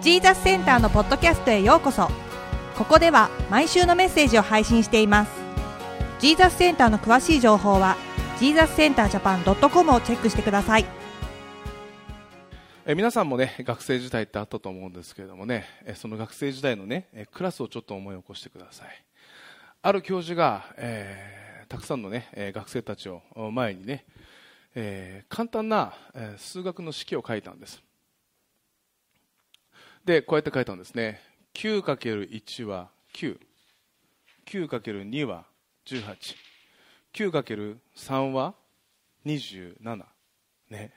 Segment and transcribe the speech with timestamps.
[0.00, 2.08] ジーザスセンターのポッドキャストへようこそ。
[2.74, 5.30] ここでは毎週のメッセージを配信しています。
[6.20, 7.98] ジーザスセンターの詳しい情報は
[8.38, 10.86] ジーザスセンタージャパン .com をチェックしてください。
[12.86, 19.04] え皆さんもね学生時代ってあったと思うんですけれどもねえその学生時代のねえクラスをちょっと思い起こしてください。
[19.82, 23.20] ある教授が、えー、たくさんのねえ学生たちを
[23.52, 24.06] 前にね、
[24.74, 27.82] えー、簡単な、え数学の式を書いたんです。
[30.04, 31.20] でこうやって書いたんですね。
[31.54, 32.90] 9×1 は
[34.46, 35.46] 99×2 は
[35.86, 38.54] 189×3 は
[39.26, 40.04] 27
[40.70, 40.92] ね。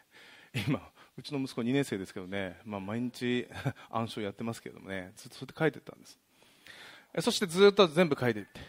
[0.68, 0.80] 今
[1.18, 3.48] うちの息子2年生ですけどね、まあ、毎日
[3.92, 5.12] 暗唱やってますけどもね。
[5.16, 6.20] ずっとそうやって書いてたんです。
[7.22, 8.60] そしてずっと全部書いていって。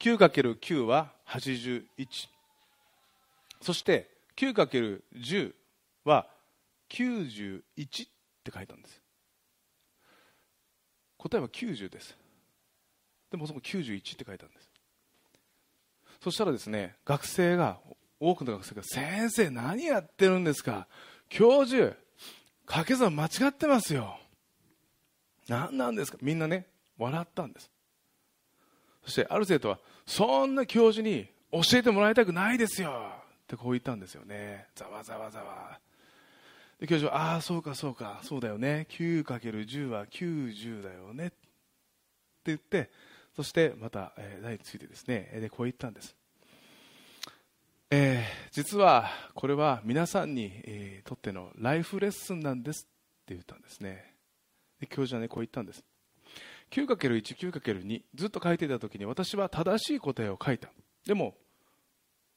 [0.00, 1.86] 9×9 は81
[3.60, 5.54] そして 9×10
[6.04, 6.28] は
[6.90, 7.64] 91っ
[8.42, 9.00] て書いたんです。
[11.24, 12.14] 答えは90です。
[13.30, 14.70] でもそこ91って書いてあるんです。
[16.22, 17.78] そしたらですね学生が
[18.20, 20.86] 多くの学生が先生何やってるんですか？
[21.30, 21.96] 教授
[22.66, 24.18] 掛け算間違ってますよ。
[25.48, 26.18] 何なんですか？
[26.20, 26.66] みんなね
[26.98, 27.70] 笑ったんです。
[29.04, 32.90] そしてある生徒はそんな教授に教えてもらいたくないですよ。
[33.44, 34.66] ってこう言ったんですよね。
[34.74, 35.78] ざわざわざわ。
[36.80, 38.20] で教授はああそうかそうか。
[38.22, 38.86] そうだよね。
[38.90, 41.28] 9×10 は90だよね。
[41.28, 41.36] って
[42.46, 42.90] 言って
[43.34, 45.30] そしてまた、えー、題についてですね。
[45.40, 46.14] でこう言ったんです、
[47.90, 52.86] えー、実はこれは皆さんに、えー、とってのライフレッスンなんです。
[53.22, 54.14] って言ったんですね。
[54.80, 55.82] で教授はねこう言ったんです。
[56.70, 60.68] 9×1、9×2 ずっと書いていた時に私は正しい答えを書いた。
[61.06, 61.34] でも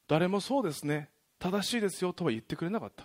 [0.06, 1.10] 誰もそうですね。
[1.38, 3.04] 正しいですよとは言ってくれなかった。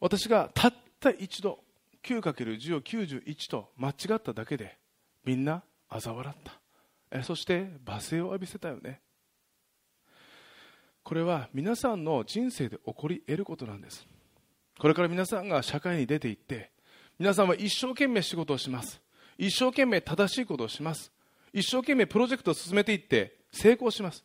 [0.00, 1.60] 私がたった一度
[2.02, 4.78] 9×10 を91と間違っただけで
[5.24, 6.52] みんな嘲笑った。
[7.10, 9.00] えそして罵声を浴びせたよね。
[11.02, 14.06] これは皆さんの人生で起こり得ることなんです。
[14.78, 16.70] これから皆さんが社会に出て行って
[17.18, 19.00] 皆さんは一生懸命仕事をします。
[19.38, 21.10] 一生懸命正しいことをします。
[21.52, 24.24] 一生懸命プロジェクトを進めていって成功します。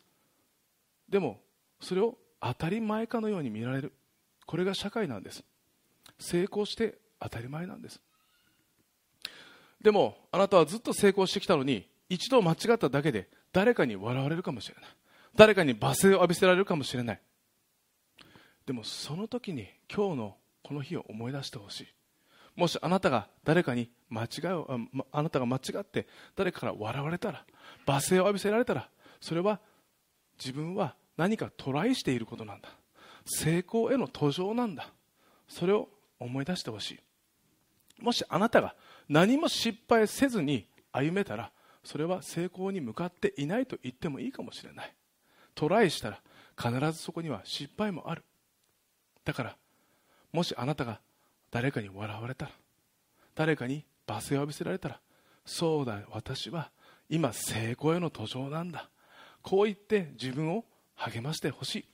[1.10, 1.40] でも
[1.80, 3.94] それを当たり前かのように見られる。
[4.46, 5.44] これが社会なんです。
[6.20, 8.02] 成功して当たり前なんです。
[9.82, 14.84] でもあなたはずっと成功してきたのに一度間違っただけで誰かに笑われるかもしれない。
[15.36, 17.22] 誰かに罵声を浴びせられるかもしれない。
[18.66, 21.88] でもその時に今日のこの日を思い出してほしい。
[22.56, 24.80] もしあなたが誰かに間違いを
[25.12, 27.46] あなたが間違って誰かから笑われたら
[27.86, 28.90] 罵声を浴びせられたら
[29.20, 29.60] それは
[30.38, 32.70] 自分は何かトライしていることなんだ。
[33.26, 34.90] 成功への途上なんだ。
[35.48, 35.90] それを
[36.20, 37.00] 思い出してほしい。
[38.02, 38.76] もしあなたが
[39.08, 41.52] 何も失敗せずに歩めたら
[41.84, 44.94] それは成功に向かっていないと言ってもいいかもしれない。
[45.56, 46.22] トライしたら
[46.58, 48.24] 必ずそこには失敗もある。
[49.26, 49.56] だから
[50.32, 51.00] もしあなたが
[51.52, 52.52] 誰かに笑われたら
[53.36, 55.00] 誰かに罵声を浴びせられたら
[55.46, 56.72] そうだ私は
[57.10, 58.90] 今成功への途上なんだ。
[59.42, 60.64] こう言って自分を
[60.96, 61.86] 励ましてほしい。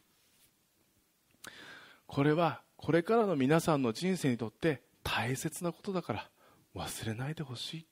[2.10, 6.30] これはこれからの皆さんの人生にとって大切なことだから
[6.76, 7.86] 忘れないでほしい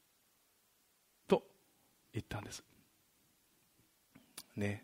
[1.27, 1.43] と
[2.13, 2.63] 言ったんです。
[4.55, 4.83] ね。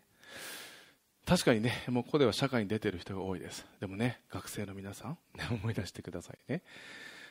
[1.26, 3.66] 確かにねもうここでは社会に出てる人が多いです。
[3.80, 5.18] でもね学生の皆さん、
[5.50, 6.62] 思い出してくださいね。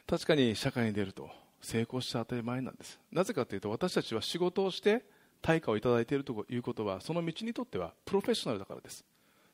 [0.06, 1.30] 確かに社会に出ると
[1.62, 3.00] 成功した当たり前なんです。
[3.14, 5.06] なぜかというと私たちは仕事をして
[5.42, 9.06] 対価をいただいているということはその道にとってはプロフェッショナルだからです。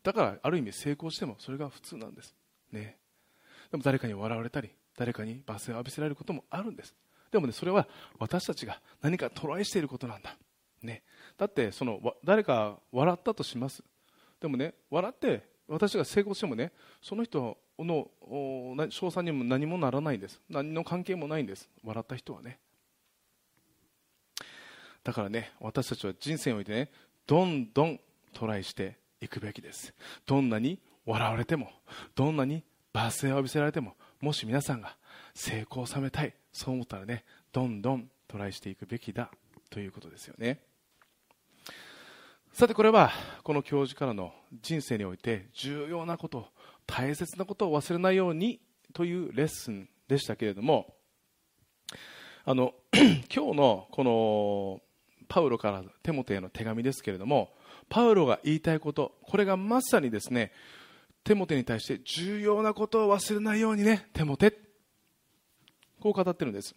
[0.04, 2.36] だからある意味成功してもそれが普通なんです。
[2.72, 2.98] ね。
[3.72, 6.96] でも誰かに笑われたり誰かに罵声を浴びせられることもあるんです。
[7.32, 7.88] でもねそれは
[8.18, 10.36] 私たちが何かトライしていることなんだ、
[10.82, 11.04] ね、
[11.38, 13.84] だってその誰か笑ったとします。
[14.40, 16.72] でもね笑って私が成功してもね
[17.02, 18.09] その人の
[18.90, 20.42] 賞賛にも何もならないんです。
[20.50, 21.70] 何の関係もないんです。
[21.84, 22.59] 笑った人はね。
[25.03, 26.91] だからね私たちは人生においてね
[27.26, 28.00] どんどん
[28.34, 29.94] トライしていくべきです。
[30.26, 31.72] どんなに笑われても
[32.16, 32.64] どんなに
[32.94, 34.96] 罵声を浴びせられてももし皆さんが
[35.34, 39.32] 成功を収めたいそう思ったらねどんどんトライしていくべきだ
[39.70, 40.62] ということですよね。
[42.52, 43.12] さてこれは
[43.44, 46.48] この教授からの人生において重要なこと
[46.88, 48.60] 大切なことを忘れないように
[48.94, 50.96] というレッスンでしたけれども
[52.46, 52.74] あの
[53.34, 54.82] 今日のこの
[55.28, 57.54] パウロからテモテへの手紙ですけれども
[57.90, 60.52] パウロが言いたいことこれがまさにですね
[61.24, 64.58] テモテに対して重要なことを忘れないようにねテモテ。
[66.00, 66.76] こう語ってるんです。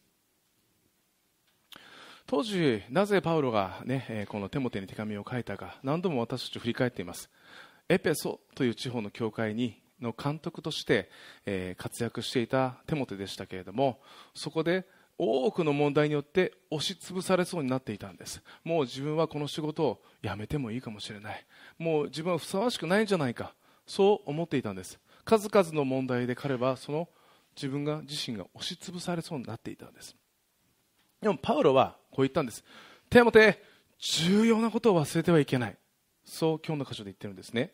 [2.26, 7.30] 当時なぜパウロが、ね、このテモテに手紙を書いたか何度も私たち振り返っています。
[7.88, 11.10] エペソという地方の教会にの監督として、
[11.46, 14.00] え活躍していたテモテでしたけれども
[14.34, 14.84] そこで
[15.24, 18.42] 多くの問題によって押しつぶされそうになっていたんです。
[18.64, 21.46] もう自分はこの仕事を辞めてもいいかもしれない。
[21.78, 23.54] もう自分はふさわしくないんじゃないか。
[23.86, 24.98] そう思っていたんです。
[25.24, 27.08] 数々の問題で彼はその
[27.54, 30.16] 自分が自身が押しつぶされそうになっていたんです。
[31.20, 32.64] でもパウロはこう言ったんです。
[33.08, 33.62] 手もて
[34.00, 35.76] 重要なことを忘れてはいけない。
[36.24, 37.72] そう今日の箇所で言ってるんですね。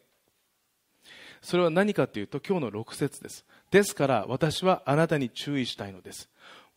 [1.41, 3.47] それは何かというと今日の6節です。
[3.71, 6.29] ですから私はあなたに注意したいのです。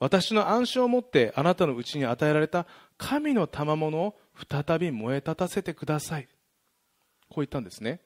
[0.01, 2.65] 私の暗唱をもってあなたのうちに与えられた
[2.97, 4.15] 神の賜物を
[4.49, 6.27] 再び燃え立たせてください。
[7.29, 8.01] こう言ったんですね。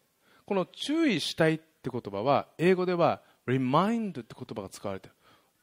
[0.46, 5.14] この注意したいって言葉は英語では remind って言葉が使われてる。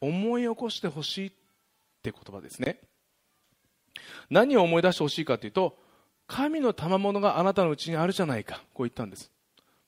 [0.01, 1.33] 思い起こしてほしいっ
[2.03, 2.81] て言葉ですね。
[4.31, 5.79] 何を思い出してほしいかというと
[6.27, 8.63] 神の賜物があなたのうちにあるじゃないか。
[8.73, 9.31] こう言ったんです。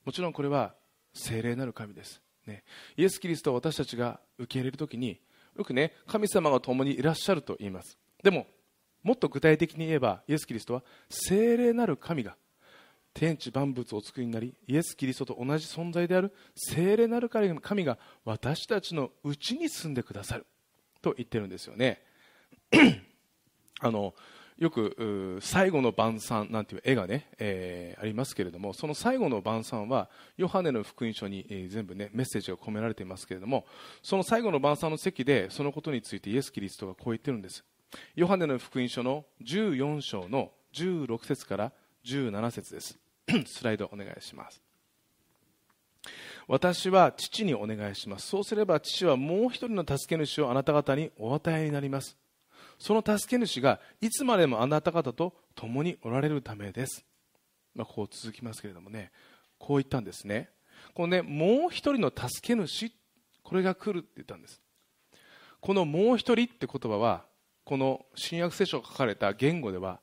[0.04, 0.74] もちろんこれは
[1.14, 2.64] 聖霊なる神です、ね、
[2.98, 5.20] イエス・キリストを私たちが受け入れるときに
[5.56, 7.98] よくね神様が共にいらっしゃると言います。
[8.22, 8.46] でも
[9.02, 12.36] もっと具体的に言えばイエス・キリストは聖霊なる神が
[13.12, 20.46] 天地万物をお作りになりイエス・キリストと同じ存在である聖霊なる神が私たちのうちに住んでくださる
[21.02, 22.02] と言ってるんですよね。
[23.80, 24.14] あの
[24.58, 33.66] よく最後の晩餐なんていう絵がね、えー、ありますけれどもその最後の晩餐はヨハネの福音書に、えー、全部ねメッセージが込められていますけれども
[34.02, 37.64] その最後の晩餐の席でそのことについてイエス・キリストがこう言ってるんです。
[38.16, 41.72] ヨハネの福音書の14章の16節から
[42.04, 42.98] 17節です。
[43.46, 44.60] スライドお願いします。
[46.46, 48.28] 私は父にお願いします。
[48.28, 52.16] そうすれば父はもう一人の助け主をあなた方にお与えになります。
[52.84, 57.02] その助け主がいつまでもあなた方と共におられるためです、
[57.74, 59.10] まあ、こう続きますけれどもね。
[59.58, 60.50] こう言ったんですね。
[60.92, 62.92] このねもう一人の助け主
[63.42, 64.60] これが来るって言ったんです。
[65.62, 67.24] このもう一人って言葉は
[67.64, 69.98] この新約聖書が書かれた言語では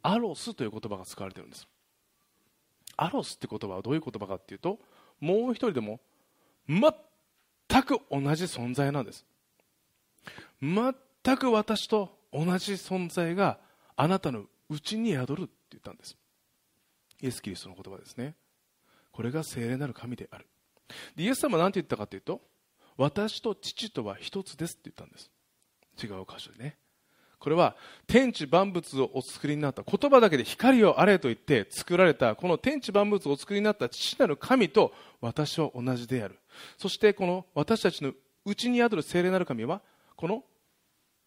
[0.00, 1.66] アロスという言葉が使われているんです。
[2.96, 4.78] アロスって言葉はどういう言葉かっていうと
[5.18, 5.98] もう一人でも
[6.68, 9.26] 全く同じ存在なんです。
[10.62, 10.94] 全
[11.36, 13.58] く私と同じ存在が
[13.96, 16.16] あなたのうちに宿るって言ったんです。
[17.22, 18.34] イエス・キリストの言葉ですね。
[19.12, 20.46] これが聖霊なる神である。
[21.16, 22.40] でイエス様は何て言ったかというと
[22.96, 25.30] 私と父とは一つですって言ったんです。
[26.02, 26.76] 違う箇所でね。
[27.38, 27.74] これは
[28.06, 34.92] 天地万物をお作りになった言葉だけで光をあれと言って作られたこの天地万物をお作りになった父なる神と
[35.22, 36.38] 私は同じである。
[36.76, 38.12] そしてこの私たちの
[38.44, 39.80] うちに宿る聖霊なる神は
[40.16, 40.44] この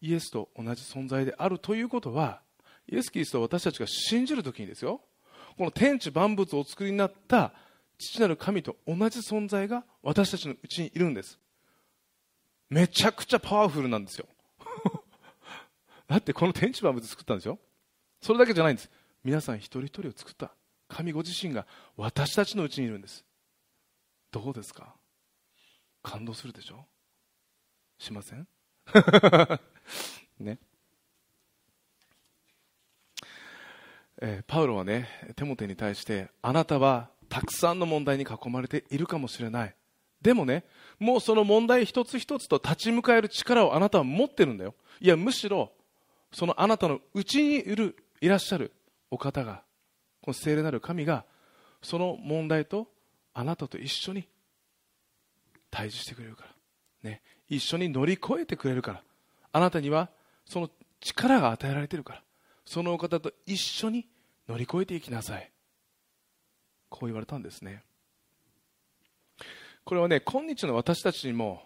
[0.06, 2.40] イエスと同じ存在であるということは
[2.86, 5.00] イエス・キリストを私たちが信じるときにですよ
[5.56, 7.52] この天地万物をお作りになった
[7.98, 11.38] 父なる神と同じ存在が私たちのうちにいるんです。
[12.68, 14.26] めちゃくちゃパワフルなんですよ。
[16.08, 17.58] だってこの天地万物作ったんですよ。
[18.20, 18.90] それだけじゃないんです。
[19.22, 20.52] 皆さん一人一人を作った。
[20.88, 21.66] 神ご自身が
[21.96, 23.24] 私たちのうちにいるんです。
[24.32, 24.96] どうですか？
[26.02, 26.84] 感動するでしょ？
[27.98, 28.48] しません？
[30.38, 30.58] ね。
[34.22, 39.74] えー、パウロはねテモテに対してあなたはたくさんの問題に囲まれているかもしれない。
[40.22, 40.64] でもね
[40.98, 44.74] もうその問題一つ一つと立ち向かえる力をあなたは持ってるんだよ。
[45.00, 45.72] いやむしろ
[46.32, 48.72] そのあなたのうちにいるいらっしゃる
[49.10, 49.62] お方が
[50.22, 51.24] この聖霊なる神が
[51.82, 52.88] その問題と
[53.34, 54.26] あなたと一緒に
[55.70, 57.10] 対峙してくれるから。
[57.10, 57.20] ね。
[57.48, 59.02] 一緒に乗り越えてくれるから。
[59.54, 60.10] あなたには
[60.44, 60.68] その
[61.00, 62.22] 力が与えられているから。
[62.66, 64.08] そのお方と一緒に
[64.48, 65.50] 乗り越えていきなさい。
[66.88, 67.82] こう言われたんですね。
[69.84, 71.62] これはね今日の私たちにも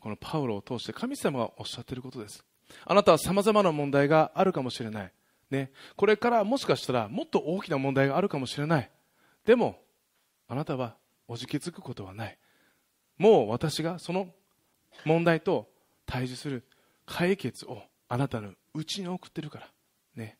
[0.00, 2.44] このパウロを通して神様がおっしゃっていることです。
[2.84, 5.12] あなたはさまざまな問題があるかもしれない、
[5.50, 8.90] ね、これからもしかしたらもっと大きな問題があるかもしれない。
[9.46, 9.80] でも
[10.48, 12.36] あなたはおじけづくことはない。
[13.18, 14.28] もう私がその
[15.04, 15.70] 問題と
[16.06, 16.64] 対峙する。
[17.10, 19.68] 解決をあなたのうちに送ってるから。
[20.14, 20.38] ね。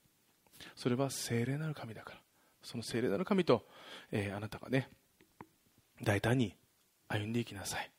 [0.77, 2.21] それは聖霊なる神だから。
[2.63, 3.67] その聖霊なる神と、
[4.13, 4.89] えー、あなたがね
[6.03, 6.55] 大胆に
[7.09, 7.91] 歩んでいきなさい、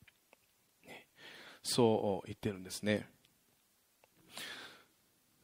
[0.88, 1.08] ね、
[1.64, 3.08] そう言ってるんですね。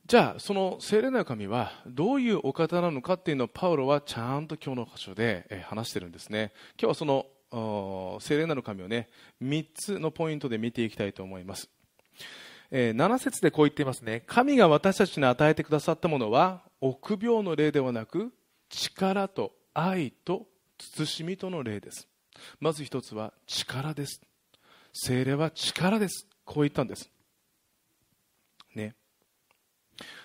[0.05, 6.53] じゃあその聖霊なる神はどういうお方なのかっていうのをパウロはちゃんと今日の箇所で話してるんですね。
[6.79, 9.10] 今日はその聖霊なる神をね
[9.43, 11.69] 3つのポイントで見ていきたいと思います、
[12.72, 14.24] えー、7節でこう言っていますね。
[14.28, 18.32] 神が私たちに与えてくださったものは臆病の霊ではなく
[18.70, 20.48] 力と愛と
[20.80, 22.08] 慎みとの霊です。
[22.60, 24.22] まず一つは力です。
[24.94, 26.28] 精霊は力です。
[26.44, 27.10] こう言ったんです。
[28.76, 28.96] ね。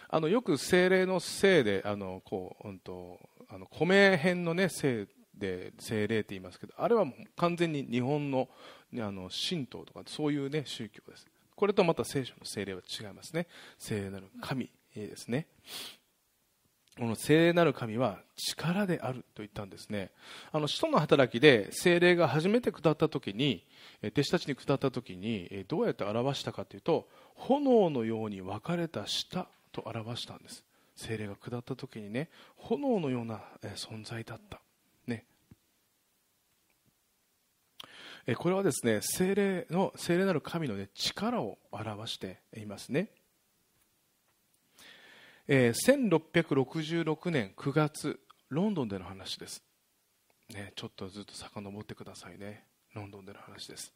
[0.08, 3.18] あのよく精霊のせいであのこう、うんと、
[3.48, 5.06] あの米編のねせい
[5.38, 8.48] で精霊って言いますけどあれはもう完全に日本の
[8.94, 11.26] あの神道とかそういうね宗教です。
[11.62, 13.46] これとまた聖書の精霊は違いますね。
[13.78, 15.46] 聖霊なる神ですね。
[16.98, 20.10] この聖霊なる神は力であると言ったんですね。
[20.50, 23.64] あの使徒の働きで聖霊が初めて下った時に
[24.02, 30.64] 弟子たちに下った時にどうやって表したかというと炎のように分かれた舌と表したんです。
[30.96, 33.40] 聖霊が下った時にね炎のような
[33.76, 34.60] 存在だった
[35.06, 35.26] ね
[38.36, 43.08] これはですね聖霊の聖霊なる神の、ね、力を表していますね。
[45.48, 49.62] えー、1666年9月ロンドンでの話です、
[50.50, 52.64] ね、ちょっとずっと遡ってくださいね。
[52.94, 53.92] ロンドンでの話です。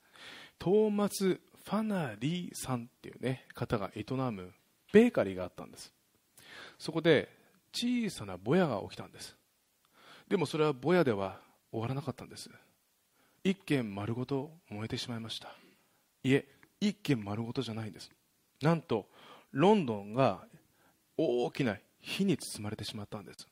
[0.58, 4.52] トーマス・ファナリーさんっていうね方が営む
[4.92, 5.92] ベーカリーがあったんです。
[6.78, 7.28] そこで
[7.72, 9.36] 小さなぼやが起きたんです。
[10.28, 11.38] でもそれはぼやでは
[11.70, 12.50] 終わらなかったんです。
[13.48, 15.54] 一軒丸ごと燃えてしまいました。
[16.24, 16.48] いえ
[16.80, 18.10] 一軒丸ごとじゃないんです。
[18.60, 19.06] なんと
[19.52, 20.40] ロンドンが
[21.16, 23.46] 大きな火に包まれてしまったんです。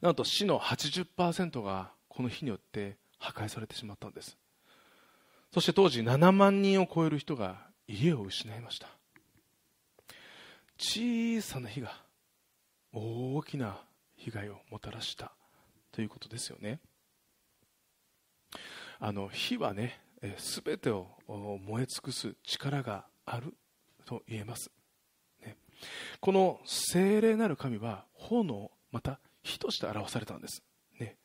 [0.00, 4.38] なんと死の80%がこの火によって破壊されてしまったんです。
[5.52, 8.88] そして当時7万人を超える人が家を失いました。
[10.78, 11.92] 小さな火が
[12.94, 13.78] 大きな
[14.16, 15.32] 被害をもたらした
[15.92, 16.80] ということですよね。
[19.00, 20.00] あの火はね
[20.38, 23.54] すべてを燃え尽くす力がある
[24.04, 24.70] と言えます。
[25.44, 25.56] ね。
[26.20, 30.62] この精霊なる神は炎また火として表されたんです、
[30.98, 31.16] ね、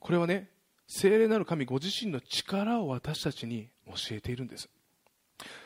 [0.00, 0.50] これはね
[0.86, 4.68] 精霊なる神ご自身の力を私たちに教えているんです。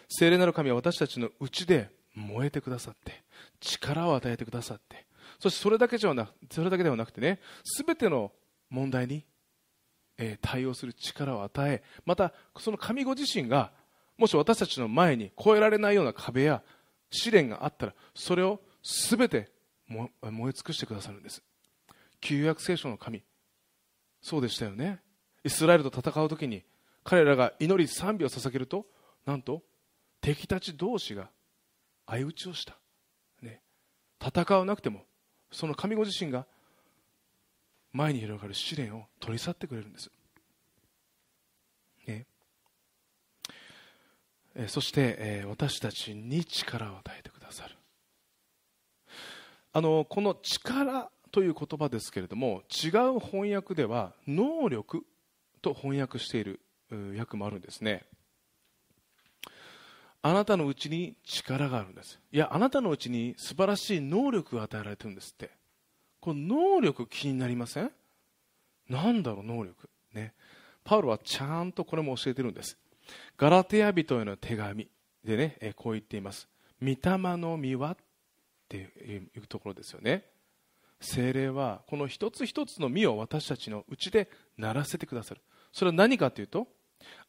[0.09, 3.23] 精霊なる神は私たちのうちで燃えてくださって
[3.61, 5.07] 力を与えてくださって
[5.38, 7.38] そしてそれだけじゃなそれだけではなくてね
[7.87, 8.33] 全ての
[8.71, 9.25] 問題に、
[10.18, 13.70] え、対応する力を与えまたその神ご自身が
[14.16, 16.62] もし私たちの前に越えられないような壁や
[17.10, 19.50] 試練があったらそれを全て
[19.88, 21.42] 燃え尽くしてくださるんです。
[22.20, 23.22] 旧約聖書の神。
[24.20, 25.00] そうでしたよね。
[25.44, 26.64] イスラエルと戦う時に
[27.04, 28.87] 彼らが祈り賛美を捧げると
[29.25, 29.62] なんと
[30.20, 31.30] 敵たち同士が
[32.06, 32.76] 相打ちをした、
[33.40, 33.62] ね、
[34.20, 35.04] 戦わなくても
[35.52, 36.46] その神ご自身が
[37.92, 40.11] 前に広がる試練を取り去ってくれるんです。
[44.59, 47.76] えそしてえ私たちに力を与えてくださる。
[49.73, 55.04] あのこの力という言葉ですけれども違う翻訳では能力
[55.62, 56.61] と翻訳している
[57.16, 58.04] 訳もあるんですね。
[60.23, 62.18] あなたのうちに力があるんです。
[62.33, 65.50] いやあなたのうちに素晴らしい能力が与えられてるんですって。
[66.28, 67.90] この能力気になりません？
[68.90, 70.35] なんだろう能力ね
[70.85, 72.76] パウロはちゃんとこれも教えてるんです
[73.38, 74.88] ガラテヤ人への手紙
[75.25, 76.49] でね、えこう言っています。
[76.80, 76.99] 御霊
[77.37, 77.97] の実はっ
[78.68, 80.25] ていうところですよね。
[81.00, 85.40] 精霊はこの一つ一つの実を私たちのうちでならせてくださる。
[85.73, 86.68] それは何かというと、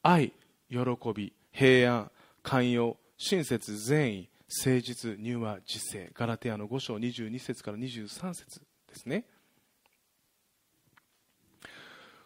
[0.03, 0.33] 愛、
[0.69, 0.77] 喜
[1.15, 2.11] び、平安、
[2.43, 4.29] 寛容、親切、善意、
[4.63, 9.25] 誠実、入和、自制、ガラテヤの5章22節から23節ですね。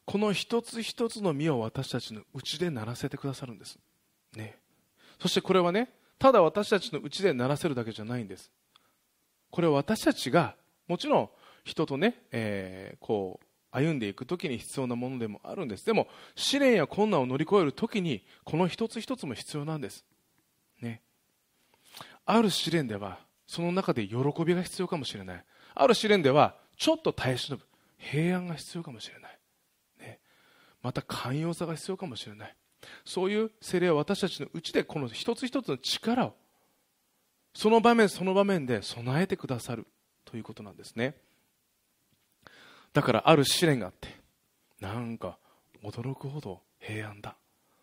[0.05, 3.79] この一つ一つの実を私たちのうちでならせてくださるんです、
[4.35, 4.57] ね、
[5.17, 5.89] そしてこれはね
[6.19, 8.51] ただ私たちのうちでならせるだけじゃないんです。
[9.49, 10.55] これは私たちが
[10.87, 11.29] もちろん
[11.63, 15.85] 人とね、えー、こう歩んでいく時に必要なものでもあるんです。
[15.85, 20.05] でも試練や困難を乗り越える時にこの一つ一つも必要なんです、
[20.81, 21.01] ね、
[22.25, 24.15] ある試練ではその中で喜
[24.45, 25.45] びが必要かもしれない。
[25.75, 27.63] ある試練ではちょっと耐え忍ぶ。
[27.97, 29.39] 平安が必要かもしれない。
[29.99, 30.19] ね。
[30.81, 32.55] また寛容さが必要かもしれない。
[33.05, 36.35] そういう精霊は私たちのうちでこの一つ一つの力を
[37.53, 39.87] その場面その場面で備えてくださる
[40.25, 41.15] ということなんですね。
[42.91, 44.09] だからある試練があって
[44.79, 45.37] なんか
[45.83, 47.35] 驚くほど平安だ。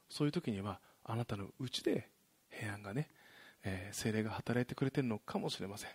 [0.09, 2.09] そういう時にはあなたのうちで
[2.51, 3.09] 平安がね、
[3.65, 5.91] えー、精霊が働いてくれてるのかもしれません。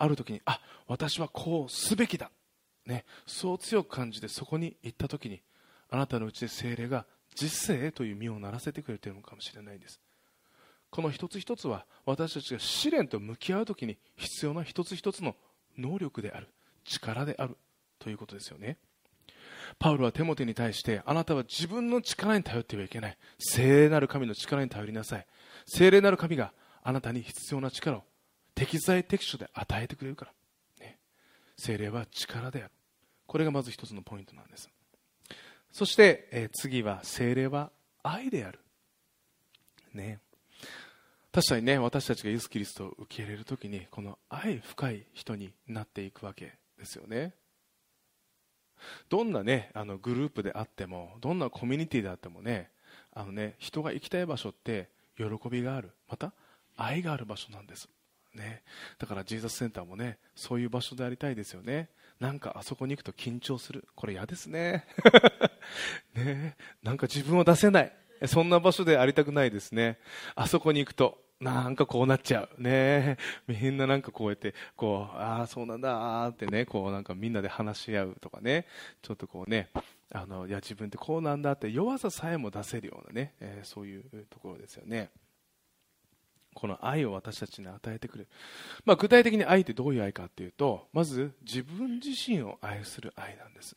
[0.00, 2.30] ある時にあ私はこうすべきだ。
[2.86, 5.42] ね、そう強く感じてそこに行った時に
[5.90, 7.04] あなたのうちで精霊が
[7.36, 10.00] 実践へという身をならせてくれているのかもしれないんです。
[10.90, 15.36] この一つ一つは私たちが試練と向き合う時に必要な一つ一つの
[15.78, 16.48] 能力である
[16.84, 17.56] 力である
[17.98, 18.78] ということですよね。
[19.78, 23.18] パウロはテモテに対してあなたは自分の力に頼ってはいけない。
[23.38, 25.26] 聖霊なる神の力に頼りなさい。
[25.66, 26.52] 聖霊なる神が
[26.82, 28.02] あなたに必要な力を
[28.60, 30.32] 適材適所で与えてくれるから、
[30.84, 30.98] ね、
[31.56, 32.70] 聖霊は力である。
[33.26, 34.68] これがまず一つのポイントなんです。
[35.72, 37.70] そして、えー、次は聖霊は
[38.02, 38.58] 愛である。
[39.94, 40.18] ね。
[41.32, 47.32] 確かにね私たちがイエス・キリストを受け入れるときにこの愛深い人になっていくわけですよね。
[49.08, 52.70] どんなねあのグループであってもどんなコミュニティであってもね
[53.14, 55.92] あのね人が行きたい場所って喜びがある。
[56.10, 56.34] また
[56.76, 57.88] 愛がある場所なんです。
[58.34, 58.62] ね、
[58.98, 61.90] だからジーザスセンターもねそういう場所でありたいですよね。
[62.20, 63.88] なんかあそこに行くと緊張する。
[63.94, 64.86] これ嫌ですね。
[66.14, 66.56] ね。
[66.82, 67.92] なんか自分を出せない。
[68.26, 69.98] そんな場所でありたくないですね。
[70.34, 72.62] あそこに行くとなんかこうなっちゃう。
[72.62, 73.16] ね。
[73.48, 78.66] みんななんかこうやってこうああそうなんだってねこうなんかみんなで話し合うとかね。
[79.00, 79.70] ちょっとこうね
[80.12, 85.10] あのいや自分ってこうなんだって弱ささえも出せるようなね、えー、そういうところですよね。
[86.54, 88.30] この愛を私たちに与えてくれる、
[88.84, 93.74] まあ、具体的に愛ってどういう愛かっていうとまず自分自身を愛する愛なんです、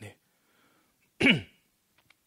[0.00, 0.18] ね、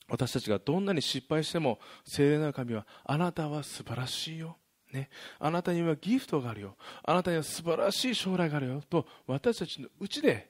[0.09, 4.57] 私たちがどんなに失敗しても聖霊なる神はあなたは素晴らしいよ、
[4.91, 6.75] ね、あなたにはギフトがあるよ。
[7.03, 8.83] あなたには素晴らしい将来があるよ。
[8.89, 10.49] と私たちのうちで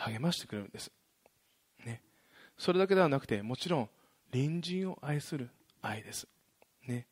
[0.00, 0.90] 励ましてくれるんです、
[1.84, 2.02] ね、
[2.58, 3.88] それだけではなくてもちろん
[4.32, 5.50] 隣人を愛する
[5.82, 6.26] 愛です、
[6.86, 7.06] ね、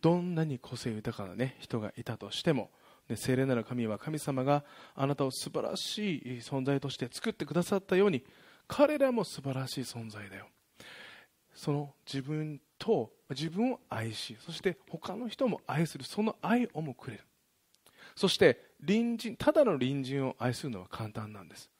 [0.00, 2.70] どんなに個性豊かな、ね、人がいたとしても、
[3.08, 8.24] ね、聖霊なる神は神様があなたを素晴らしい存在として作ってくださったように
[8.68, 10.46] 彼らも素晴らしい存在だよ。
[11.54, 17.24] その自分と自分を愛しそして他の人も愛するその愛をもくれる。
[18.14, 21.70] そして隣人ただの隣人を愛するのは簡単なんです。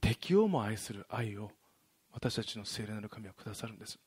[0.00, 1.50] 敵をも愛する愛を
[2.12, 3.98] 私たちの聖霊なる神はくださるんです。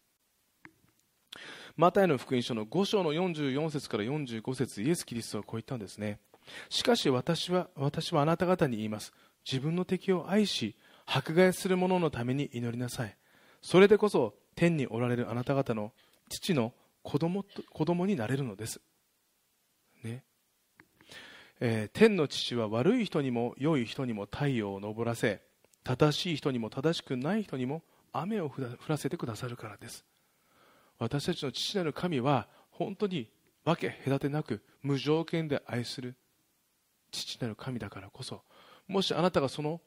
[1.80, 6.20] マタイの福音書の5章の44節から45節イエス・キリストはこう言ったんですね。
[6.68, 9.14] しかし私は私はあなた方に言います。
[9.50, 13.16] 自分の敵を愛し迫害する者のために祈りなさい。
[13.62, 15.94] それでこそ天におられるあなた方の
[16.28, 18.82] 父の子供と子供になれるのです、
[20.04, 20.26] ね。
[21.62, 25.42] えー、天の父は悪い人にも良い人にも太陽を昇らせ
[25.86, 30.04] 正しい人にも正しくない人にも雨を降らせてくださるからです。
[31.00, 33.30] 私たちの父なる神は本当に
[33.66, 36.16] 分け隔てなく無条件で愛する
[37.12, 38.42] 父なる神だからこそ
[38.88, 39.82] もしあなたがその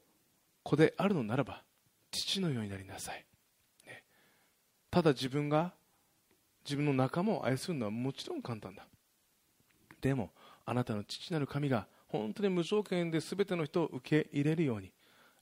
[0.62, 1.62] 子であるのならば
[2.10, 3.24] 父のようになりなさい、
[3.86, 4.02] ね、
[4.90, 5.72] ただ自分が
[6.64, 8.86] 自分の仲間を愛するのはもちろん簡単だ。
[10.00, 10.30] でも
[10.64, 14.92] あなたの父なる神が本当に無条件で全ての人を受け入れるように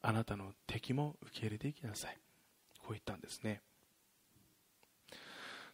[0.03, 2.17] あなたの敵も受け入れていきなさい。
[2.79, 3.61] こう言ったんですね。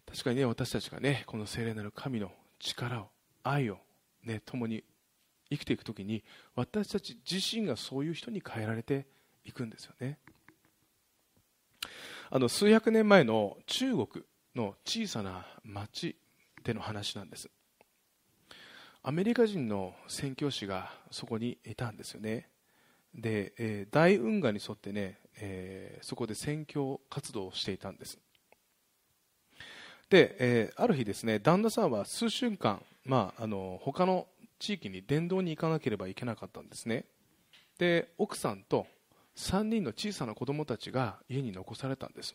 [0.06, 3.08] 確かにね私たちがねこの聖霊なる神の力を
[3.42, 3.78] 愛を
[4.24, 4.84] ね共に
[5.50, 9.06] 生きていく時に私たち自身がそういう人に変えられて
[9.44, 10.18] いくんですよね。
[12.28, 14.24] あの数百年前の中国
[14.56, 16.16] の小さな町
[16.64, 17.48] での話なんです。
[19.02, 22.48] アメリカ人の宣教師がそこにいたんですよね。
[23.14, 28.18] で、えー、大運河に沿ってね、えー、そこで宣教活動をしていたんです。
[30.10, 34.26] で、えー、ある日ですね旦那さんは数週間、まあ、あの他の
[34.58, 37.04] 地域に伝道に行かなければいけなかったんですね。
[37.78, 38.86] で奥さんと
[39.36, 42.34] 3人の小さな子供たちが家に残されたんです、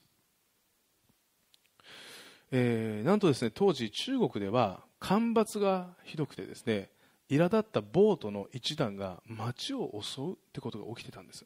[2.51, 6.91] えー、なんとですね当時中国では干ばつがひどくてですね
[7.27, 11.45] 苛立ったボートの一団が町を襲うってことが起きてたんです。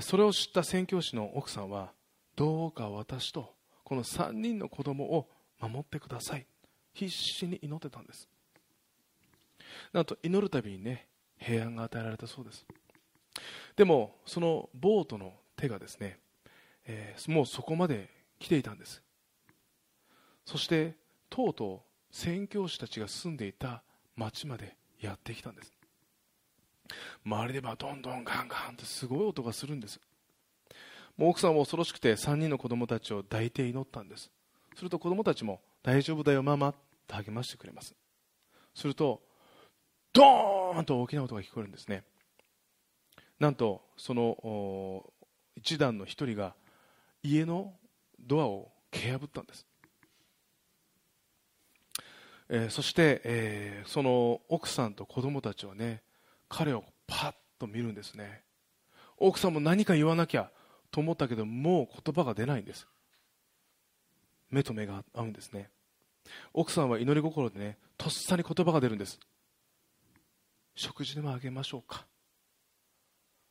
[0.00, 1.92] それを知った宣教師の奥さんは
[2.36, 3.53] どうか私と
[3.84, 5.28] この3人の子供を
[5.60, 6.46] 守ってください。
[6.94, 8.28] 必死に祈ってたんです。
[9.92, 11.06] なんと祈るたびにね
[11.38, 12.64] 平安が与えられたそうです。
[13.76, 16.18] でもそのボートの手がですね、
[16.86, 19.02] えー、もうそこまで来ていたんです。
[20.44, 20.94] そして
[21.28, 23.82] とうとう宣教師たちが住んでいた
[24.16, 25.72] 町までやってきたんです。
[27.24, 30.00] 周りではどんどんガンガンとすごい音がするんです。
[31.16, 34.30] もう奥さんは恐ろしくて3人の子供たちを抱いて祈ったんです。
[34.74, 36.74] すると子供たちも大丈夫だよママ
[37.06, 37.94] と励ましてくれます。
[38.74, 39.22] すると
[40.12, 42.04] ドーンと大きな音が聞こえるんですね。
[43.38, 45.04] なんとその
[45.56, 46.54] 一団の一人が
[47.22, 47.74] 家の
[48.18, 49.66] ドアを蹴破ったんです。
[52.48, 56.02] えー、そして、えー、その奥さんと子供たちはね
[56.48, 58.42] 彼をパッと見るんですね。
[59.16, 60.50] 奥さんも何か言わなきゃ
[60.94, 62.86] と思ったけどもう言葉が出ないんです。
[64.48, 65.68] 目と目が合うんですね。
[66.52, 69.18] 奥さんは祈り心でねとっさに言葉が出るんです。
[70.76, 72.06] 食事でもあげましょうか。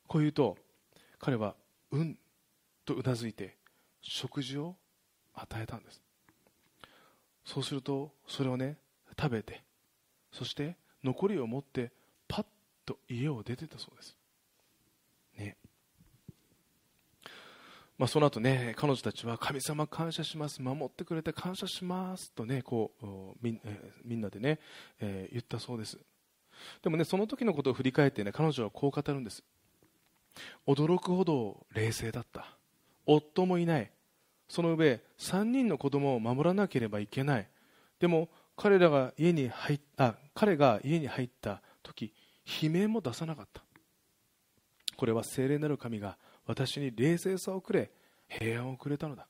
[0.07, 0.57] こう言うと
[1.19, 1.55] 彼は
[1.91, 2.17] うん
[2.85, 3.57] とうなずいて
[4.01, 4.77] 食事を
[5.33, 6.01] 与えたんです。
[7.43, 8.77] そうするとそれをね
[9.19, 9.63] 食べて
[10.31, 11.91] そして残りを持って
[12.29, 12.45] パッ
[12.85, 14.15] と家を出てたそうです。
[18.03, 23.05] まあ、その後ね彼女たちは神様感謝します守ってくれて感謝しますとねこう
[23.41, 23.57] み,、
[24.17, 24.59] んなでね、
[24.99, 25.97] えー、言ったそうです。
[26.81, 29.41] でもねその時のことを振り返ってね彼女はこう語るんです。
[30.67, 32.45] 驚くほど冷静だった。
[33.05, 33.89] 夫もいない。
[34.49, 37.47] その上3人の子供を守らなければいけない。
[38.01, 42.11] でも彼らが家に入った彼が家に入った時
[42.61, 43.63] 悲鳴も出さなかった。
[44.97, 47.91] これは聖霊なる神が私に冷静さをくれ
[48.27, 49.27] 平安をくれたのだ。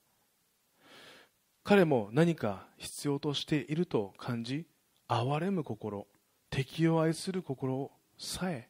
[1.64, 4.66] 彼も何か必要としていると感じ
[5.08, 6.08] 憐れむ心
[6.50, 8.70] 敵を愛する心をさえ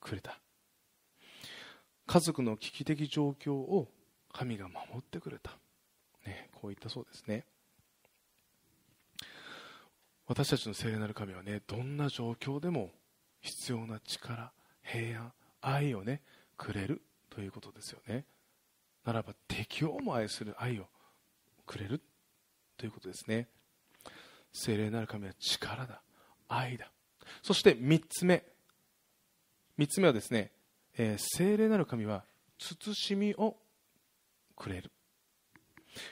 [0.00, 0.38] くれた。
[2.06, 3.88] 家族の危機的状況を
[4.32, 5.52] 神が守ってくれた、
[6.26, 7.46] ね、こう言ったそうですね。
[10.26, 12.90] 私たちの聖霊なる神はねどんな状況でも
[13.40, 14.52] 必要な力
[14.82, 16.22] 平安愛をね
[16.56, 17.02] くれる。
[17.30, 18.24] ということですよね。
[19.04, 20.86] ならば敵をも愛する愛を
[21.66, 22.02] くれる
[22.76, 23.48] ということですね。
[24.52, 26.02] 聖霊なる神は力だ。
[26.48, 26.90] 愛だ。
[27.42, 28.44] そして3つ目。
[29.78, 30.50] 3つ目はですね、
[30.98, 32.24] えー、聖霊なる神は
[32.58, 33.56] 慎みを
[34.56, 34.90] くれる。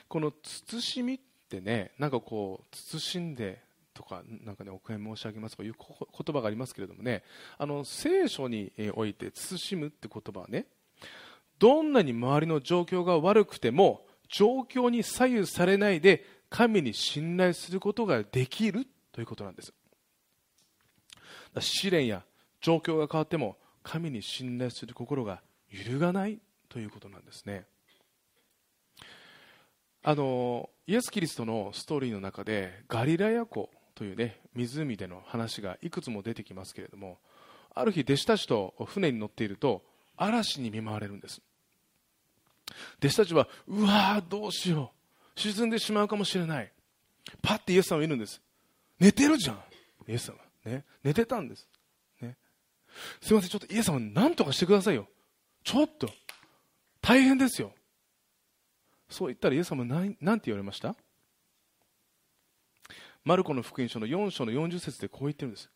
[0.07, 3.61] この慎みってねなんかこう慎んで
[3.93, 7.23] とかなんかねお悔やみ申し上げますとかいう言葉がありますけれどもね
[7.57, 10.65] あの聖書において慎むって言葉はね
[11.59, 19.73] どんなに周りの状況が悪くても状況に左右されないで神に信頼することができるということなんです。
[21.59, 22.23] 試練や
[22.61, 27.65] 状況が変わっても神に信頼する心が揺るがないということなんですね。
[30.01, 37.17] あのイエス・キリストのストーリーの中でガリラヤ湖という、ね、湖での話がいくつも出てきますけれども
[37.75, 39.83] ある日弟子たちと船に乗っていると
[40.21, 41.41] 嵐に見舞われるんです。
[42.99, 44.91] 弟子たちはうわーどうしよ
[45.35, 45.39] う。
[45.39, 46.71] 沈んでしまうかもしれない。
[47.41, 48.41] パッてイエス様いるんです。
[48.99, 49.59] 寝てるじゃん。
[50.07, 50.35] イエス様。
[50.65, 50.83] ね。
[51.03, 51.67] 寝てたんです。
[52.21, 52.35] ね。
[53.21, 55.07] すいませんちょっとイエス様何とかしてくださいよ。
[55.63, 56.09] ちょっと。
[57.01, 57.71] 大変ですよ。
[59.09, 60.95] そう言ったらイエス様何何て言われました？
[63.23, 65.69] マルコの福音書の4章の40節でこう言ってるんです。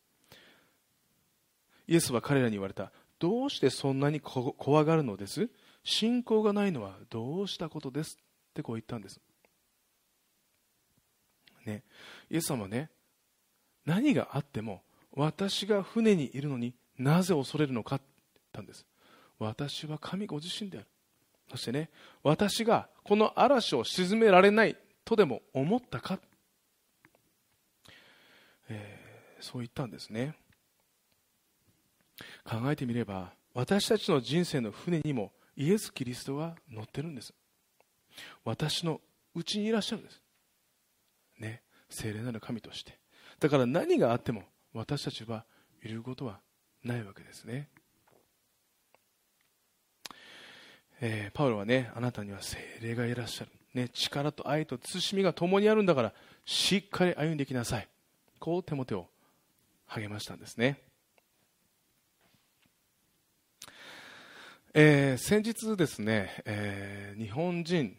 [1.87, 2.91] イエスは彼らに言われた。
[3.23, 5.49] どうしてそんなに怖がるのです？
[5.85, 8.17] 信仰がないのはどうしたことです？
[8.19, 9.21] ってこう言ったんです。
[11.65, 11.83] ね、
[12.29, 12.89] イエス様はね、
[13.85, 14.81] 何があっても
[15.13, 18.05] 私が船にいるのになぜ恐れるのかって
[18.35, 18.85] 言ったんです。
[19.39, 20.87] 私は神ご自身である。
[21.49, 21.91] そしてね、
[22.23, 26.19] 私がこの嵐を沈められないとでも思ったか、
[28.67, 30.35] えー、そう言ったんですね。
[32.43, 37.33] 考えてみれば私たちの人生の船にもイエス・キリストが乗ってるんです。
[38.43, 39.01] 私の
[39.35, 40.21] うちにいらっしゃるんです。
[41.39, 41.61] ね。
[41.89, 42.97] 聖霊なる神として。
[43.39, 45.45] だから何があっても私たちは
[45.83, 46.39] いることは
[46.83, 47.67] ないわけですね、
[51.01, 56.13] えー、パウロはねあなたには聖霊がいらっしゃる、ね、力と愛と慎みが共にあるんだから
[56.45, 57.87] しっかり歩んできなさい。
[58.39, 59.07] こう手も手を
[59.85, 60.81] 励ましたんですね。
[64.75, 67.95] えー、先日ですね、えー、日本人、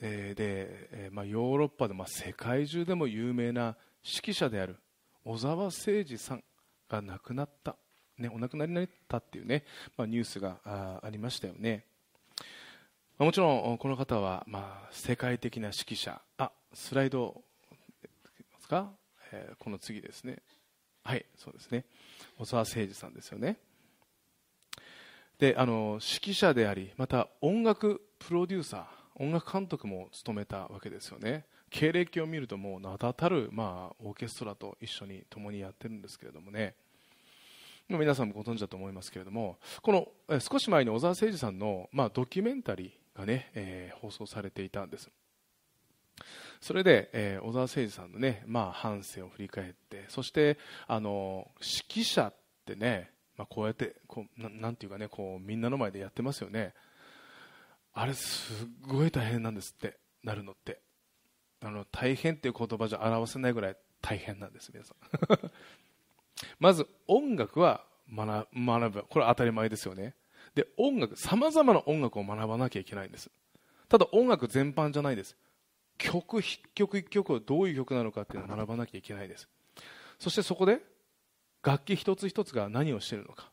[0.00, 4.76] え、で、えーまあ、ヨーロッパで、まあ、世界中でも有名な指揮者である
[5.24, 6.44] 小沢誠二さん
[6.88, 7.74] が亡くなった、
[8.18, 9.64] ね、お亡くなりになったっていうね、
[9.96, 11.86] まあ、ニュースがあありましたよね、
[12.38, 12.44] ま
[13.20, 17.42] あ、もちろんこの方は、まあ、世界的な指揮者あスライド
[18.00, 18.08] で
[18.60, 18.92] すか、
[19.32, 20.38] えー、この次ですね。
[21.02, 21.84] はいそうですね。
[22.38, 23.58] 小沢誠二さんですよね。
[25.42, 28.84] であの指揮者でありまた音楽プロデューサー
[29.16, 31.46] 音楽監督も務めたわけですよね。
[31.68, 36.76] 経歴を見るともう名だたる、まあ、オーケストラと一緒に共にやってるんですけれどもね。
[37.88, 45.10] 皆さんもご存知だと思いますけれどもこの少し前に小沢誠二さんの、まあ、ドキュメンタリーがね、えー、放送されていたんです。
[46.60, 53.10] それで、えー、小沢誠二さんのね、まあ、半生を振り返ってそしてあの指揮者ってね、
[53.42, 56.74] まあ、こうやってこうなんていうかねこうみんなの前でやってますよね。
[57.92, 59.98] あれすごい大変なんですって。
[60.22, 60.80] なるのって。
[61.60, 65.50] あの大変っていう言葉じゃ表せないぐらい大変なんです皆さん。
[66.60, 69.02] まず音楽は学ぶ。
[69.08, 70.14] これは当たり前ですよね。
[70.54, 73.28] で音楽さまざまな音楽を学ばなきゃいけないんです。
[73.88, 75.36] ただ音楽全般じゃないです。
[75.98, 79.48] 曲一曲一曲をどういう曲なのかっていうのを学ばなきゃいけないです。
[80.20, 80.91] そしてそこで
[81.62, 83.50] 楽器一つ一つが何をしているのか。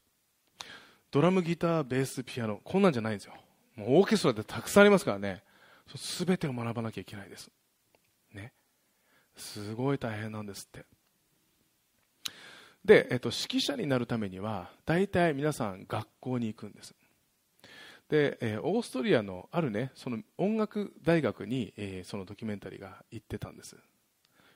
[1.11, 3.33] ドラムギターベースピアノこんなんじゃないんですよ。
[3.75, 5.43] もうオーケストラってたくさんありますからね。
[5.95, 7.49] 全てを学ばなきゃいけないです。
[8.31, 8.53] ね。
[9.35, 10.85] すごい大変なんですって。
[12.85, 16.93] で、えっと、指揮者になるためには大体皆さん学校に行くんです。
[18.09, 23.75] で、えー、オーストリアのあるねその音楽大学に、えー、そのドキュメンタリーが行ってたんです。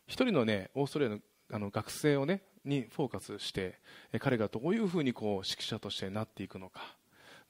[0.08, 1.20] 一人のねオーストリアの
[1.52, 3.80] あの学生をねにフォーカスして、
[4.20, 6.96] 彼がどういうふうにこう指揮者としてなっていくのか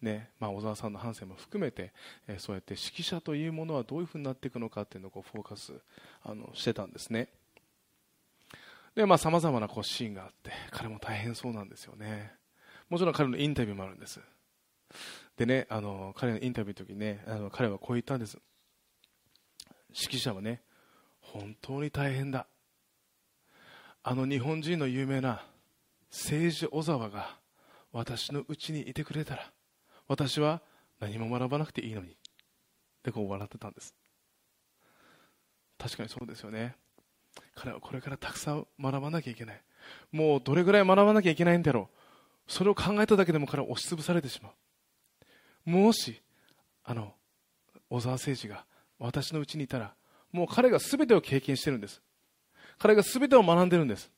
[0.02, 1.94] ねまあ、小沢さんの反省も含めて、
[2.38, 5.74] そうやって指揮者というものはどういうふうになっていくのかっていうのをフォーカス
[6.24, 7.30] あのしてたんですね
[8.96, 12.34] でまあさまざまなこうシーンがあって彼も大変そうなんですよね
[12.90, 14.20] もちろん彼のインタビューもあるんです
[15.38, 18.38] でね、あの彼のインタビューの時にね、あの彼はこう言ったんです。
[19.94, 20.62] 指揮者はね、
[21.22, 22.46] 本当に大変だ。
[24.04, 25.46] あの日本人の有名な
[26.12, 27.38] 政治小沢が
[27.94, 29.52] 私のうちにいてくれたら、
[30.08, 30.62] 私は
[31.00, 32.18] 何も学ばなくていいのに。
[33.04, 33.96] で、こう笑ってたんです。
[35.78, 36.76] 確かにそうですよね。
[37.56, 39.62] 彼はこれからたくさん学ばなきゃいけない。
[40.12, 41.90] もうどれぐらい学ばなきゃいけないんだろ
[42.48, 42.52] う。
[42.52, 44.50] それを考えただけでも彼は押しつぶされてしま
[45.66, 45.70] う。
[45.70, 46.22] もし
[46.84, 47.14] あの
[47.90, 48.66] 小沢誠二が
[49.00, 49.96] 私のうちにいたら
[50.32, 52.02] もう彼が全てを経験してるんです
[52.78, 54.12] 彼が全てを学んでるんです。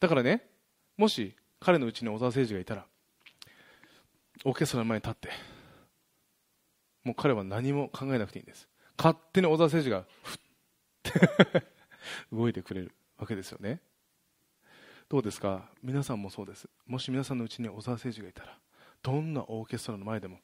[0.00, 0.48] だからね
[0.96, 2.86] もし彼のうちに小沢誠二がいたら
[4.44, 5.28] オーケストラの前に立って
[7.04, 8.68] もう彼は何も考えなくていいんです。
[8.96, 10.38] 勝手に小沢誠二がふっ
[11.02, 11.66] て
[12.32, 13.80] 動いてくれるわけですよね。
[15.08, 15.68] どうですか？
[15.82, 16.68] 皆さんもそうです。
[16.86, 18.58] もし皆さんのうちに小沢誠二がいたら
[19.02, 20.40] どんなオーケストラの前でも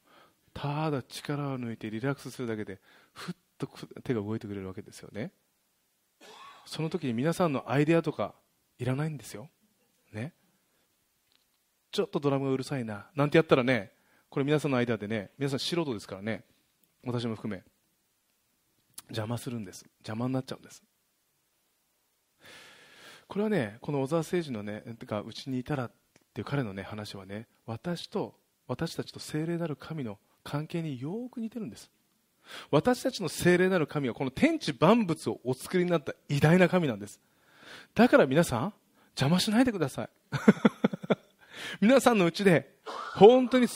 [0.53, 2.79] ただ力を抜いてリラックスするだけで
[3.13, 3.67] ふっと
[4.03, 5.31] 手が動いてくれるわけですよね。
[6.65, 8.33] その時に皆さんのアイデアとか
[8.77, 9.49] いらないんですよ。
[10.13, 10.33] ね。
[11.91, 13.07] ちょっとドラムがうるさいな。
[13.15, 13.91] なんてやったらね
[14.29, 16.43] これ皆さんのアイデアでね皆さん素人ですからね
[17.05, 17.63] 私も含め
[19.07, 19.85] 邪魔するんです。
[19.99, 20.83] 邪魔になっちゃうんです。
[23.27, 25.91] これはねこの小沢誠二のねがうちにいたらっ
[26.33, 28.35] ていう彼のね話はね私と
[28.67, 31.89] 私たちと聖霊なる神の関係によく似てるんです。
[32.71, 37.19] 私たちの聖霊なる神はこの天地万物をお作りになった偉大な神なんです。
[37.93, 38.73] だから皆さん
[39.11, 40.09] 邪魔しないでください。
[41.81, 43.67] 皆さんのうちで本当に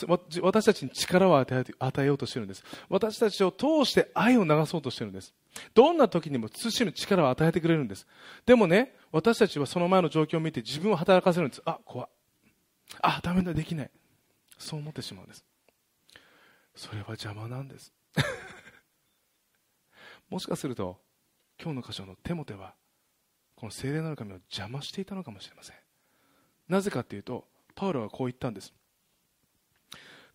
[0.42, 1.64] 私たちに力を与
[1.98, 2.64] えようとしているんです。
[2.88, 5.34] 私たちを通して愛を流そうとしているんです。
[5.74, 8.06] どんな時にも慎む力を与えてくれるんです。
[8.46, 11.62] でもね私たちはその前の状況を見て自分を働かせるんです。
[11.64, 12.08] あ怖
[13.00, 13.90] あダメだできない。
[14.58, 15.44] そう思ってしまうんです。
[16.74, 17.92] それは邪魔なんです。
[20.30, 20.96] もしかすると
[21.60, 22.74] 今日の箇所のテモテは
[23.56, 25.76] この聖霊なる神を邪魔していたのかもしれません。
[26.68, 28.72] なぜかというとパウロはこう言ったんです。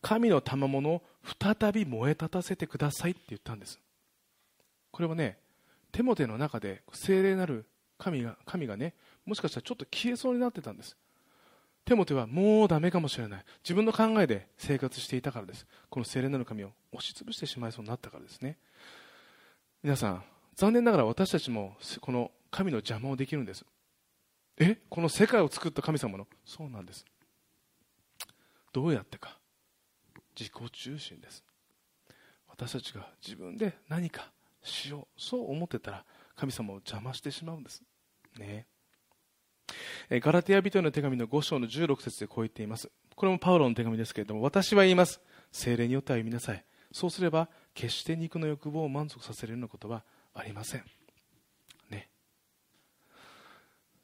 [0.01, 1.01] 神の賜物を
[1.41, 3.79] 再び燃え立たせてくださいって言ったんです。
[4.91, 5.37] これはね
[5.91, 7.65] テモテの中で聖霊なる
[7.97, 8.93] 神が神がね
[9.25, 10.97] もしかしたらちょっと消えそうになってたんです。
[11.85, 13.45] テモテはもうダメかもしれない。
[13.63, 15.65] 自分の考えで生活していたからです。
[15.89, 18.57] この聖霊なる神を押しつぶしてしまいそうになったからですね。
[19.85, 20.23] 皆さん
[20.55, 23.63] 残念ながら私たちもこの神の邪魔をできるんです。
[24.57, 24.79] え？
[24.89, 26.25] この世界を作った神様の？
[26.43, 27.05] そうなんです。
[28.73, 29.37] どうやってか？
[30.35, 31.43] 自己中心です。
[32.47, 34.31] 私たちが自分で何か
[34.63, 36.03] しようそう思ってたら
[36.35, 37.83] 神様を邪魔してしまうんです。
[38.39, 38.65] ね。
[40.09, 42.89] えガラテヤ人への手紙の5章の16節でこう言っています。
[43.15, 45.21] これもパウロの手紙ですけれども、私は言います。
[45.51, 46.65] 精霊によって歩みなさい。
[46.91, 50.83] そうすれば、決して肉の欲望を満足させるようなことはありません。
[51.91, 52.09] ね。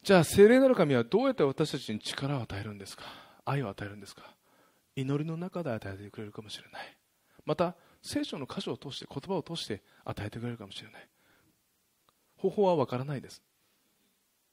[0.04, 3.06] じゃあ、精霊なる神はどうやって私たちに力を与えるんですか？
[3.46, 4.36] 愛を与えるんですか？
[4.96, 6.98] 祈りの中で与えてくれるかもしれない。
[7.46, 11.08] また、聖書の箇所を通して、言葉を通して与えてくれるかもしれない。
[12.38, 13.42] 方法はわからないです。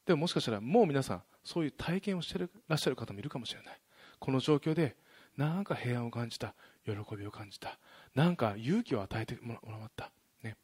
[0.06, 3.80] でももしかしたらもう皆さんそういう体験をしてらっしゃる方もいるかもしれない
[4.18, 4.96] この状況で
[5.36, 6.54] なんか平安を感じた
[6.86, 7.78] 喜びを感じた
[8.14, 10.10] なんか勇気を与えてもらった、
[10.42, 10.56] ね、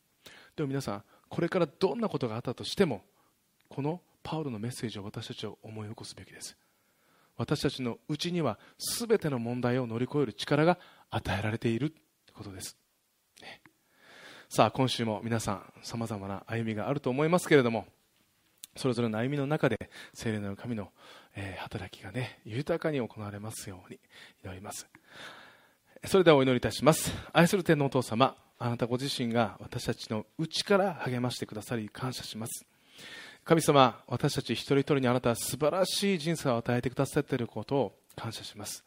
[0.57, 3.03] でも皆さんこれからどんなことがあったとしても
[3.69, 6.57] このパウロのメッセージを私たちは思い起こすべきです。
[7.37, 10.79] 私たちのうちには全ての問題を乗り越える力が
[11.11, 12.01] 与えられているとい
[12.33, 12.77] うことです、
[13.43, 13.61] ね、
[14.49, 17.87] さあ今週も皆さんさまざまな歩みがあると思いますけれども
[18.77, 20.91] それぞれの歩みの中で聖霊なる神の、
[21.37, 24.01] え、働きがね豊かに行われますように
[24.45, 24.89] 祈ります。
[26.07, 27.13] それではお祈りいたします。
[27.33, 32.67] 愛する天のお父様あなたご自身が私たちの内から励ましてくださり感謝します。
[33.43, 38.85] 神様私たち一人一人にあなたは素晴らしい人生を与えてくださっていることを感謝します。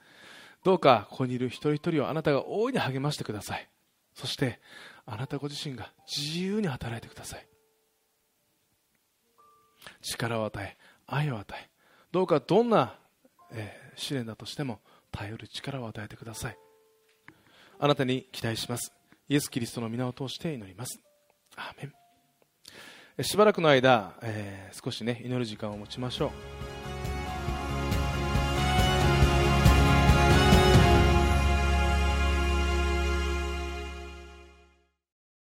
[0.64, 3.68] どうかここにいる一人一人をあなたが大いに励ましてください。
[4.14, 4.60] そして
[5.06, 7.48] あなたご自身が自由に働いてください。
[10.02, 10.78] 力を与え
[11.08, 11.70] 愛を与え
[12.12, 12.96] どうかどんな、
[13.52, 16.58] えー、試練だとしても耐える力を与えてください。
[17.80, 18.92] あなたに期待します。
[19.30, 21.00] イエス・キリストの皆を通して祈ります。
[21.56, 21.92] アーメ
[23.20, 23.24] ン。
[23.24, 26.77] しばらくの間、えー、少しね祈る時間を持ちましょう。